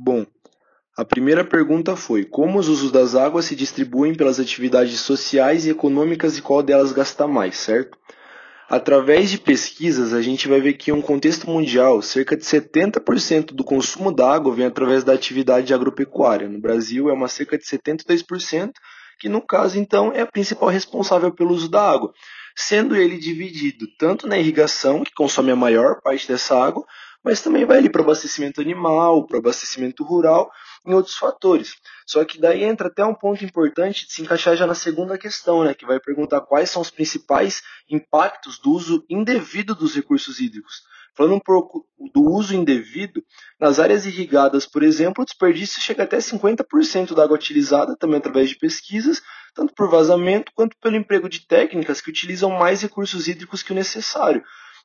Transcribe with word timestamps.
Bom, 0.00 0.24
a 0.96 1.04
primeira 1.04 1.44
pergunta 1.44 1.96
foi: 1.96 2.24
como 2.24 2.58
os 2.58 2.68
usos 2.68 2.92
das 2.92 3.16
águas 3.16 3.46
se 3.46 3.56
distribuem 3.56 4.14
pelas 4.14 4.38
atividades 4.38 5.00
sociais 5.00 5.66
e 5.66 5.70
econômicas 5.70 6.38
e 6.38 6.42
qual 6.42 6.62
delas 6.62 6.92
gasta 6.92 7.26
mais, 7.26 7.56
certo? 7.56 7.98
Através 8.70 9.30
de 9.30 9.38
pesquisas, 9.38 10.12
a 10.12 10.22
gente 10.22 10.46
vai 10.46 10.60
ver 10.60 10.74
que 10.74 10.90
em 10.90 10.94
um 10.94 11.02
contexto 11.02 11.50
mundial, 11.50 12.00
cerca 12.00 12.36
de 12.36 12.44
70% 12.44 13.46
do 13.46 13.64
consumo 13.64 14.12
da 14.12 14.30
água 14.30 14.54
vem 14.54 14.66
através 14.66 15.02
da 15.02 15.14
atividade 15.14 15.74
agropecuária. 15.74 16.48
No 16.48 16.60
Brasil, 16.60 17.08
é 17.08 17.12
uma 17.12 17.28
cerca 17.28 17.58
de 17.58 17.64
72%, 17.64 18.72
que 19.18 19.28
no 19.28 19.40
caso, 19.40 19.78
então, 19.78 20.12
é 20.12 20.20
a 20.20 20.26
principal 20.26 20.68
responsável 20.68 21.32
pelo 21.32 21.54
uso 21.54 21.68
da 21.68 21.90
água, 21.90 22.12
sendo 22.54 22.94
ele 22.94 23.16
dividido 23.16 23.86
tanto 23.98 24.28
na 24.28 24.38
irrigação, 24.38 25.02
que 25.02 25.14
consome 25.14 25.50
a 25.50 25.56
maior 25.56 26.00
parte 26.02 26.28
dessa 26.28 26.54
água, 26.54 26.84
mas 27.28 27.42
também 27.42 27.66
vai 27.66 27.76
ali 27.76 27.90
para 27.90 28.00
abastecimento 28.00 28.58
animal, 28.58 29.26
para 29.26 29.36
abastecimento 29.36 30.02
rural, 30.02 30.50
em 30.86 30.94
outros 30.94 31.14
fatores. 31.14 31.74
Só 32.06 32.24
que 32.24 32.40
daí 32.40 32.64
entra 32.64 32.88
até 32.88 33.04
um 33.04 33.12
ponto 33.12 33.44
importante 33.44 34.06
de 34.06 34.14
se 34.14 34.22
encaixar 34.22 34.56
já 34.56 34.66
na 34.66 34.74
segunda 34.74 35.18
questão, 35.18 35.62
né, 35.62 35.74
que 35.74 35.84
vai 35.84 36.00
perguntar 36.00 36.40
quais 36.40 36.70
são 36.70 36.80
os 36.80 36.90
principais 36.90 37.60
impactos 37.90 38.58
do 38.58 38.72
uso 38.72 39.04
indevido 39.10 39.74
dos 39.74 39.94
recursos 39.94 40.40
hídricos. 40.40 40.76
Falando 41.14 41.34
um 41.34 41.40
pouco 41.40 41.86
do 42.14 42.22
uso 42.22 42.54
indevido, 42.54 43.22
nas 43.60 43.78
áreas 43.78 44.06
irrigadas, 44.06 44.64
por 44.64 44.82
exemplo, 44.82 45.22
o 45.22 45.26
desperdício 45.26 45.82
chega 45.82 46.04
até 46.04 46.16
50% 46.16 47.12
da 47.12 47.24
água 47.24 47.36
utilizada, 47.36 47.94
também 47.94 48.16
através 48.16 48.48
de 48.48 48.56
pesquisas, 48.56 49.20
tanto 49.54 49.74
por 49.74 49.90
vazamento 49.90 50.50
quanto 50.54 50.78
pelo 50.80 50.96
emprego 50.96 51.28
de 51.28 51.46
técnicas 51.46 52.00
que 52.00 52.08
utilizam 52.08 52.48
mais 52.48 52.80
recursos 52.80 53.28
hídricos 53.28 53.62
que 53.62 53.72
o 53.72 53.74
necessário. 53.74 54.42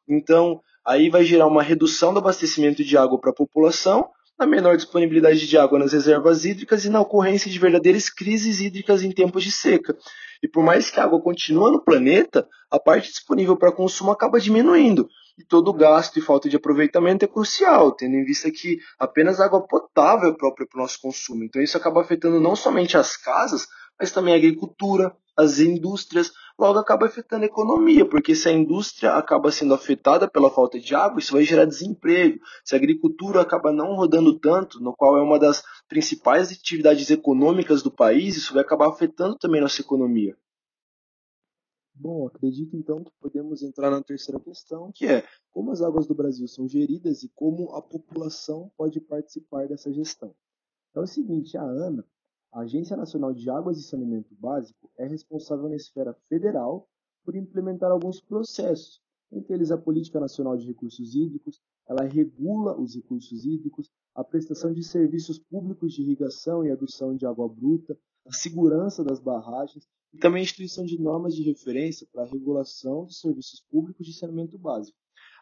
Então, 0.09 0.59
aí 0.85 1.09
vai 1.09 1.23
gerar 1.23 1.47
uma 1.47 1.63
redução 1.63 2.13
do 2.13 2.19
abastecimento 2.19 2.83
de 2.83 2.97
água 2.97 3.19
para 3.19 3.31
a 3.31 3.35
população, 3.35 4.09
a 4.37 4.45
menor 4.45 4.75
disponibilidade 4.75 5.47
de 5.47 5.57
água 5.57 5.79
nas 5.79 5.93
reservas 5.93 6.43
hídricas 6.43 6.85
e 6.85 6.89
na 6.89 6.99
ocorrência 6.99 7.49
de 7.49 7.59
verdadeiras 7.59 8.09
crises 8.09 8.59
hídricas 8.59 9.03
em 9.03 9.11
tempos 9.11 9.43
de 9.43 9.51
seca. 9.51 9.95
E 10.41 10.47
por 10.47 10.63
mais 10.63 10.89
que 10.89 10.99
a 10.99 11.03
água 11.03 11.21
continue 11.21 11.71
no 11.71 11.83
planeta, 11.83 12.47
a 12.69 12.79
parte 12.79 13.09
disponível 13.09 13.55
para 13.55 13.71
consumo 13.71 14.11
acaba 14.11 14.39
diminuindo. 14.39 15.07
E 15.37 15.43
todo 15.43 15.69
o 15.69 15.73
gasto 15.73 16.17
e 16.19 16.21
falta 16.21 16.49
de 16.49 16.55
aproveitamento 16.55 17.25
é 17.25 17.27
crucial, 17.27 17.91
tendo 17.91 18.15
em 18.15 18.25
vista 18.25 18.51
que 18.51 18.77
apenas 18.99 19.39
água 19.39 19.65
potável 19.65 20.29
é 20.29 20.33
própria 20.35 20.67
para 20.67 20.79
o 20.79 20.81
nosso 20.81 20.99
consumo. 21.01 21.43
Então 21.43 21.61
isso 21.61 21.77
acaba 21.77 22.01
afetando 22.01 22.39
não 22.39 22.55
somente 22.55 22.97
as 22.97 23.15
casas, 23.15 23.67
mas 23.99 24.11
também 24.11 24.33
a 24.33 24.37
agricultura, 24.37 25.15
as 25.37 25.59
indústrias, 25.59 26.31
logo 26.57 26.79
acaba 26.79 27.05
afetando 27.05 27.43
a 27.43 27.47
economia, 27.47 28.07
porque 28.07 28.35
se 28.35 28.47
a 28.47 28.51
indústria 28.51 29.13
acaba 29.13 29.51
sendo 29.51 29.73
afetada 29.73 30.29
pela 30.29 30.49
falta 30.49 30.79
de 30.79 30.93
água, 30.95 31.19
isso 31.19 31.33
vai 31.33 31.43
gerar 31.43 31.65
desemprego. 31.65 32.39
Se 32.63 32.75
a 32.75 32.77
agricultura 32.77 33.41
acaba 33.41 33.71
não 33.71 33.95
rodando 33.95 34.39
tanto, 34.39 34.79
no 34.79 34.95
qual 34.95 35.17
é 35.17 35.21
uma 35.21 35.39
das 35.39 35.63
principais 35.87 36.51
atividades 36.51 37.09
econômicas 37.09 37.81
do 37.81 37.91
país, 37.91 38.37
isso 38.37 38.53
vai 38.53 38.63
acabar 38.63 38.89
afetando 38.89 39.37
também 39.37 39.61
nossa 39.61 39.81
economia. 39.81 40.37
Bom, 41.95 42.25
acredito 42.27 42.75
então 42.75 43.03
que 43.03 43.11
podemos 43.19 43.61
entrar 43.61 43.91
na 43.91 44.01
terceira 44.01 44.39
questão, 44.39 44.91
que 44.91 45.05
é 45.05 45.23
como 45.51 45.71
as 45.71 45.81
águas 45.81 46.07
do 46.07 46.15
Brasil 46.15 46.47
são 46.47 46.67
geridas 46.67 47.21
e 47.23 47.29
como 47.29 47.71
a 47.75 47.81
população 47.81 48.71
pode 48.75 48.99
participar 48.99 49.67
dessa 49.67 49.93
gestão. 49.93 50.35
É 50.95 50.99
o 50.99 51.05
seguinte, 51.05 51.55
a 51.55 51.63
ANA 51.63 52.03
a 52.53 52.61
Agência 52.61 52.95
Nacional 52.95 53.33
de 53.33 53.49
Águas 53.49 53.79
e 53.79 53.83
Saneamento 53.83 54.35
Básico 54.35 54.89
é 54.95 55.07
responsável 55.07 55.67
na 55.67 55.75
esfera 55.75 56.13
federal 56.29 56.87
por 57.25 57.35
implementar 57.35 57.91
alguns 57.91 58.21
processos, 58.21 59.01
entre 59.31 59.55
eles 59.55 59.71
a 59.71 59.77
Política 59.77 60.19
Nacional 60.19 60.55
de 60.55 60.67
Recursos 60.67 61.15
Hídricos, 61.15 61.59
ela 61.87 62.03
regula 62.03 62.79
os 62.79 62.93
recursos 62.93 63.43
hídricos, 63.43 63.89
a 64.13 64.23
prestação 64.23 64.71
de 64.71 64.83
serviços 64.83 65.39
públicos 65.39 65.93
de 65.93 66.03
irrigação 66.03 66.63
e 66.63 66.69
adução 66.69 67.15
de 67.15 67.25
água 67.25 67.49
bruta, 67.49 67.97
a 68.27 68.31
segurança 68.31 69.03
das 69.03 69.19
barragens 69.19 69.87
e 70.13 70.19
também 70.19 70.41
a 70.41 70.43
instituição 70.43 70.85
de 70.85 71.01
normas 71.01 71.35
de 71.35 71.41
referência 71.41 72.07
para 72.11 72.21
a 72.21 72.27
regulação 72.27 73.05
dos 73.05 73.19
serviços 73.19 73.61
públicos 73.61 74.05
de 74.05 74.13
saneamento 74.13 74.59
básico. 74.59 74.97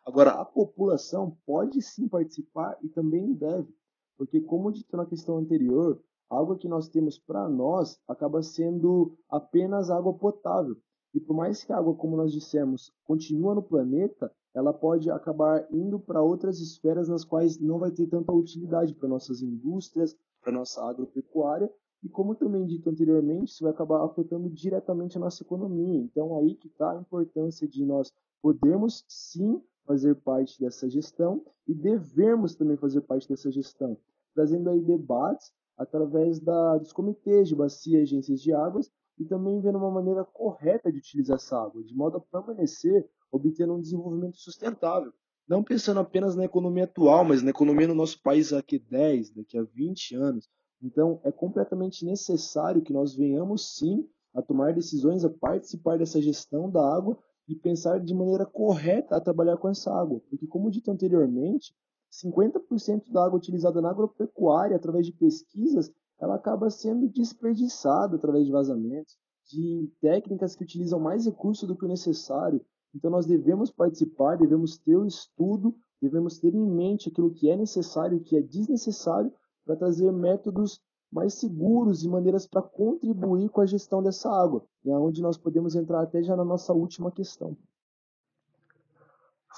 Agora, 0.06 0.32
a 0.32 0.46
população 0.46 1.38
pode 1.46 1.82
sim 1.82 2.08
participar 2.08 2.78
e 2.82 2.88
também 2.88 3.34
deve, 3.34 3.76
porque, 4.18 4.40
como 4.40 4.72
dito 4.72 4.96
na 4.96 5.06
questão 5.06 5.38
anterior, 5.38 6.02
água 6.40 6.58
que 6.58 6.68
nós 6.68 6.88
temos 6.88 7.20
para 7.20 7.48
nós 7.50 8.00
acaba 8.08 8.42
sendo 8.42 9.18
apenas 9.30 9.90
água 9.90 10.14
potável. 10.14 10.76
E 11.14 11.20
por 11.20 11.36
mais 11.36 11.64
que 11.64 11.74
a 11.74 11.78
água, 11.78 11.94
como 11.94 12.16
nós 12.16 12.32
dissemos, 12.32 12.92
continua 13.04 13.54
no 13.54 13.62
planeta, 13.62 14.32
ela 14.54 14.74
pode 14.74 15.10
acabar 15.10 15.66
indo 15.72 16.00
para 16.00 16.22
outras 16.22 16.60
esferas 16.60 17.10
nas 17.10 17.26
quais 17.26 17.60
não 17.60 17.80
vai 17.80 17.92
ter 17.92 18.08
tanta 18.08 18.32
utilidade 18.32 18.94
para 18.94 19.10
nossas 19.10 19.42
indústrias, 19.42 20.16
para 20.42 20.54
nossa 20.54 20.82
agropecuária, 20.84 21.72
e 22.04 22.10
como 22.10 22.34
também 22.34 22.66
dito 22.66 22.90
anteriormente, 22.90 23.52
isso 23.52 23.64
vai 23.64 23.72
acabar 23.72 24.04
afetando 24.04 24.50
diretamente 24.50 25.18
a 25.18 25.20
nossa 25.20 25.44
economia. 25.44 26.00
Então 26.00 26.38
aí 26.38 26.56
que 26.56 26.68
está 26.68 26.92
a 26.92 27.00
importância 27.00 27.68
de 27.68 27.86
nós 27.86 28.12
podermos 28.42 29.06
sim 29.08 29.62
fazer 29.86 30.16
parte 30.16 30.60
dessa 30.60 30.90
gestão 30.90 31.44
e 31.68 31.74
devemos 31.74 32.56
também 32.56 32.78
fazer 32.78 33.02
parte 33.02 33.28
dessa 33.28 33.52
gestão, 33.52 33.98
trazendo 34.34 34.70
aí 34.70 34.82
debates 34.82 35.54
através 35.78 36.40
da, 36.40 36.78
dos 36.78 36.94
comitês 36.94 37.48
de 37.48 37.56
bacia 37.56 38.00
e 38.00 38.02
agências 38.04 38.42
de 38.42 38.54
águas 38.54 38.92
e 39.18 39.26
também 39.26 39.62
vendo 39.62 39.78
uma 39.78 39.92
maneira 39.92 40.24
correta 40.24 40.92
de 40.92 40.98
utilizar 40.98 41.36
essa 41.36 41.58
água, 41.58 41.84
de 41.84 41.96
modo 41.96 42.18
a 42.18 42.22
permanecer 42.22 43.10
obtendo 43.32 43.74
um 43.74 43.82
desenvolvimento 43.82 44.38
sustentável. 44.38 45.12
Não 45.48 45.64
pensando 45.64 46.00
apenas 46.00 46.36
na 46.36 46.46
economia 46.46 46.86
atual, 46.86 47.26
mas 47.26 47.42
na 47.44 47.50
economia 47.50 47.88
no 47.88 47.96
nosso 47.96 48.22
país 48.22 48.52
daqui 48.52 48.78
a 48.78 48.90
10, 48.90 49.32
daqui 49.32 49.58
a 49.58 49.64
20 49.64 50.16
anos. 50.16 50.50
Então, 50.82 51.20
é 51.24 51.32
completamente 51.32 52.06
necessário 52.06 52.82
que 52.82 52.94
nós 52.94 53.16
venhamos 53.16 53.78
sim 53.78 54.08
a 54.34 54.42
tomar 54.42 54.74
decisões, 54.74 55.26
a 55.26 55.30
participar 55.30 55.98
dessa 55.98 56.22
gestão 56.22 56.70
da 56.70 56.82
água 56.82 57.18
e 57.48 57.56
pensar 57.56 58.00
de 58.00 58.14
maneira 58.14 58.46
correta 58.46 59.16
a 59.16 59.22
trabalhar 59.22 59.58
com 59.58 59.68
essa 59.70 59.94
água. 59.94 60.22
Porque, 60.30 60.48
como 60.48 60.72
dito 60.72 60.90
anteriormente, 60.90 61.76
50% 62.12 63.12
da 63.12 63.26
água 63.26 63.38
utilizada 63.38 63.82
na 63.82 63.90
agropecuária, 63.90 64.76
através 64.76 65.06
de 65.06 65.14
pesquisas, 65.14 65.92
ela 66.20 66.36
acaba 66.36 66.70
sendo 66.70 67.08
desperdiçada 67.08 68.18
através 68.18 68.46
de 68.46 68.52
vazamentos, 68.52 69.18
de 69.50 69.92
técnicas 70.02 70.56
que 70.56 70.64
utilizam 70.64 71.00
mais 71.00 71.26
recursos 71.26 71.68
do 71.68 71.76
que 71.76 71.86
o 71.86 71.88
necessário. 71.88 72.64
Então, 72.94 73.10
nós 73.10 73.26
devemos 73.26 73.72
participar, 73.72 74.38
devemos 74.38 74.78
ter 74.78 74.98
o 74.98 75.06
estudo, 75.06 75.74
devemos 76.02 76.38
ter 76.38 76.54
em 76.54 76.70
mente 76.70 77.10
aquilo 77.10 77.32
que 77.32 77.50
é 77.50 77.56
necessário 77.56 78.18
o 78.18 78.22
que 78.22 78.36
é 78.36 78.42
desnecessário 78.42 79.32
para 79.66 79.76
trazer 79.76 80.12
métodos 80.12 80.82
mais 81.12 81.34
seguros 81.36 82.04
e 82.04 82.10
maneiras 82.10 82.48
para 82.48 82.62
contribuir 82.62 83.50
com 83.50 83.62
a 83.62 83.66
gestão 83.66 84.02
dessa 84.02 84.30
água. 84.30 84.66
E 84.84 84.90
é 84.90 84.98
onde 84.98 85.22
nós 85.22 85.38
podemos 85.38 85.76
entrar 85.76 86.02
até 86.02 86.24
já 86.24 86.36
na 86.36 86.46
nossa 86.46 86.74
última 86.74 87.12
questão. 87.12 87.58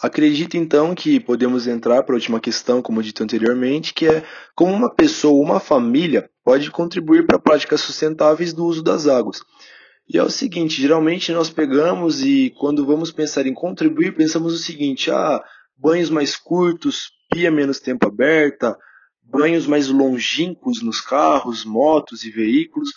Acredito 0.01 0.57
então 0.57 0.95
que 0.95 1.19
podemos 1.19 1.67
entrar 1.67 2.03
para 2.03 2.15
a 2.15 2.17
última 2.17 2.39
questão, 2.39 2.81
como 2.81 3.03
dito 3.03 3.23
anteriormente, 3.23 3.93
que 3.93 4.07
é 4.07 4.23
como 4.55 4.73
uma 4.73 4.93
pessoa 4.93 5.33
ou 5.33 5.41
uma 5.41 5.59
família 5.59 6.29
pode 6.43 6.69
contribuir 6.71 7.25
para 7.25 7.39
práticas 7.39 7.81
sustentáveis 7.81 8.53
do 8.53 8.65
uso 8.65 8.83
das 8.83 9.07
águas. 9.07 9.41
E 10.09 10.17
é 10.17 10.23
o 10.23 10.29
seguinte, 10.29 10.81
geralmente 10.81 11.31
nós 11.31 11.49
pegamos 11.49 12.21
e 12.21 12.53
quando 12.59 12.85
vamos 12.85 13.11
pensar 13.11 13.47
em 13.47 13.53
contribuir, 13.53 14.13
pensamos 14.13 14.53
o 14.53 14.57
seguinte, 14.57 15.09
ah, 15.09 15.41
banhos 15.77 16.09
mais 16.09 16.35
curtos, 16.35 17.11
pia 17.31 17.49
menos 17.49 17.79
tempo 17.79 18.05
aberta, 18.05 18.77
banhos 19.23 19.65
mais 19.65 19.87
longínquos 19.87 20.83
nos 20.83 20.99
carros, 20.99 21.63
motos 21.63 22.23
e 22.23 22.31
veículos. 22.31 22.89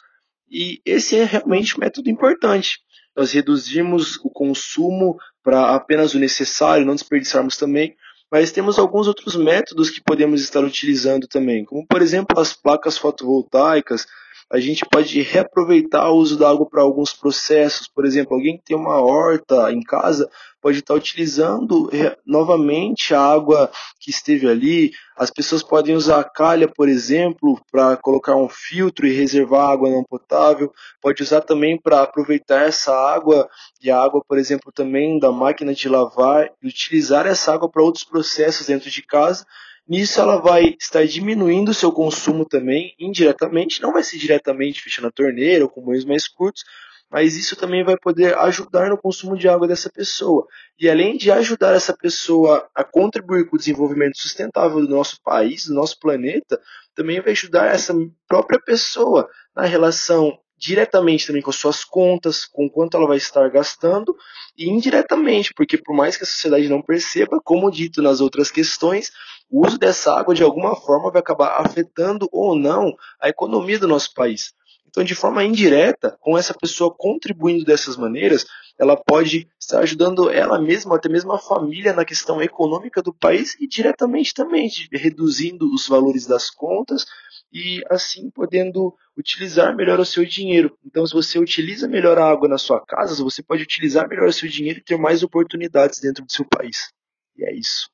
E 0.51 0.81
esse 0.85 1.17
é 1.17 1.25
realmente 1.25 1.77
um 1.77 1.81
método 1.81 2.11
importante. 2.11 2.81
Nós 3.17 3.33
reduzimos 3.33 4.17
o 4.17 4.29
consumo 4.29 5.17
para 5.47 5.77
apenas 5.77 6.13
o 6.13 6.19
necessário, 6.19 6.85
não 6.85 6.97
desperdiçarmos 6.97 7.57
também, 7.57 7.95
mas 8.29 8.51
temos 8.51 8.81
alguns 8.81 9.07
outros 9.07 9.37
métodos 9.37 9.89
que 9.91 10.03
podemos 10.03 10.43
estar 10.43 10.65
utilizando 10.65 11.29
também, 11.29 11.65
como 11.65 11.87
por 11.87 12.03
exemplo 12.03 12.41
as 12.41 12.53
placas 12.53 12.99
fotovoltaicas, 12.99 14.09
a 14.51 14.61
gente 14.61 14.85
pode 14.89 15.21
reaproveitar 15.23 16.09
o 16.11 16.17
uso 16.17 16.39
da 16.39 16.49
água 16.49 16.67
para 16.69 16.83
alguns 16.83 17.13
processos. 17.13 17.89
Por 17.89 18.05
exemplo, 18.05 18.35
alguém 18.35 18.57
que 18.57 18.65
tem 18.65 18.77
uma 18.77 19.01
horta 19.01 19.73
em 19.73 19.83
casa 19.83 20.31
pode 20.63 20.79
estar 20.79 20.95
utilizando 20.95 21.91
novamente 22.25 23.13
a 23.13 23.21
água 23.21 23.71
que 24.01 24.11
esteve 24.11 24.49
ali. 24.49 24.93
As 25.17 25.31
pessoas 25.31 25.65
podem 25.65 25.97
usar 25.97 26.21
a 26.21 26.25
calha, 26.25 26.69
por 26.69 26.89
exemplo, 26.89 27.61
para 27.73 27.97
colocar 27.97 28.37
um 28.37 28.49
filtro 28.49 29.07
e 29.07 29.17
reservar 29.17 29.71
água 29.71 29.91
não 29.91 30.05
potável. 30.05 30.73
Pode 31.01 31.23
usar 31.23 31.41
também 31.41 31.81
para 31.81 32.03
aproveitar 32.03 32.69
essa 32.69 32.95
água 32.95 33.49
e 33.83 33.91
a 33.91 34.01
água, 34.01 34.23
por 34.27 34.39
exemplo, 34.39 34.73
também 34.73 35.19
da 35.19 35.33
máquina 35.33 35.75
de 35.75 35.89
lavar 35.89 36.51
e 36.63 36.69
utilizar 36.69 37.27
essa 37.27 37.53
água 37.53 37.69
para 37.69 37.83
outros 37.83 38.05
processos 38.05 38.69
dentro 38.69 38.91
de 38.91 39.03
casa 39.03 39.45
Nisso 39.89 40.21
ela 40.21 40.41
vai 40.41 40.77
estar 40.81 41.07
diminuindo 41.07 41.71
o 41.71 41.75
seu 41.75 41.93
consumo 41.93 42.45
também, 42.45 42.95
indiretamente, 42.99 43.81
não 43.81 43.93
vai 43.93 44.03
ser 44.03 44.19
diretamente 44.19 44.81
fechando 44.81 45.09
a 45.09 45.13
torneira 45.13 45.65
ou 45.65 45.71
com 45.71 45.85
banhos 45.85 46.05
mais 46.05 46.27
curtos, 46.27 46.65
mas 47.09 47.37
isso 47.37 47.55
também 47.55 47.85
vai 47.85 47.97
poder 47.97 48.37
ajudar 48.39 48.91
no 48.91 48.99
consumo 48.99 49.37
de 49.37 49.49
água 49.49 49.69
dessa 49.69 49.89
pessoa. 49.89 50.45
E 50.79 50.91
além 50.91 51.17
de 51.17 51.31
ajudar 51.31 51.75
essa 51.75 51.97
pessoa 51.97 52.69
a 52.75 52.83
contribuir 52.83 53.49
com 53.49 53.55
o 53.55 53.59
desenvolvimento 53.59 54.19
sustentável 54.19 54.81
do 54.81 54.89
nosso 54.89 55.23
país, 55.23 55.67
do 55.67 55.75
nosso 55.75 55.99
planeta, 56.01 56.61
também 56.95 57.21
vai 57.21 57.31
ajudar 57.31 57.67
essa 57.67 57.95
própria 58.27 58.61
pessoa 58.61 59.29
na 59.55 59.65
relação 59.65 60.37
diretamente 60.59 61.27
também 61.27 61.43
com 61.43 61.51
as 61.51 61.57
suas 61.57 61.85
contas, 61.85 62.47
com 62.47 62.69
quanto 62.69 62.97
ela 62.97 63.07
vai 63.07 63.19
estar 63.19 63.49
gastando, 63.51 64.17
e 64.57 64.69
indiretamente, 64.69 65.53
porque 65.55 65.77
por 65.77 65.95
mais 65.95 66.17
que 66.17 66.25
a 66.25 66.27
sociedade 66.27 66.69
não 66.69 66.81
perceba, 66.81 67.41
como 67.45 67.71
dito 67.71 68.01
nas 68.01 68.21
outras 68.21 68.51
questões, 68.51 69.11
o 69.51 69.67
uso 69.67 69.79
dessa 69.79 70.13
água 70.19 70.35
de 70.35 70.43
alguma 70.43 70.75
forma 70.77 71.11
vai 71.11 71.21
acabar 71.21 71.61
afetando 71.61 72.29
ou 72.33 72.57
não 72.57 72.95
a 73.21 73.29
economia 73.29 73.79
do 73.79 73.89
nosso 73.89 74.13
país. 74.15 74.53
Então, 74.89 75.05
de 75.05 75.15
forma 75.15 75.45
indireta, 75.45 76.17
com 76.21 76.39
essa 76.39 76.55
pessoa 76.55 76.95
contribuindo 76.97 77.65
dessas 77.65 77.99
maneiras, 77.99 78.47
ela 78.79 78.97
pode 78.97 79.47
estar 79.61 79.81
ajudando 79.81 80.31
ela 80.31 80.59
mesma, 80.59 80.97
até 80.97 81.09
mesmo 81.09 81.33
a 81.33 81.39
família, 81.39 81.93
na 81.93 82.05
questão 82.05 82.41
econômica 82.41 83.03
do 83.03 83.13
país 83.13 83.57
e 83.61 83.69
diretamente 83.69 84.33
também, 84.33 84.71
reduzindo 84.91 85.71
os 85.73 85.87
valores 85.87 86.27
das 86.27 86.51
contas 86.51 87.05
e 87.53 87.83
assim 87.91 88.31
podendo 88.31 88.95
utilizar 89.17 89.75
melhor 89.77 90.01
o 90.01 90.05
seu 90.05 90.25
dinheiro. 90.25 90.77
Então, 90.85 91.07
se 91.07 91.13
você 91.13 91.39
utiliza 91.39 91.87
melhor 91.87 92.19
a 92.19 92.31
água 92.31 92.49
na 92.49 92.59
sua 92.59 92.81
casa, 92.85 93.23
você 93.23 93.43
pode 93.43 93.63
utilizar 93.63 94.09
melhor 94.09 94.29
o 94.29 94.33
seu 94.33 94.49
dinheiro 94.49 94.79
e 94.79 94.83
ter 94.83 94.97
mais 94.97 95.23
oportunidades 95.23 96.01
dentro 96.01 96.25
do 96.25 96.33
seu 96.33 96.45
país. 96.45 96.91
E 97.37 97.45
é 97.45 97.55
isso. 97.55 97.91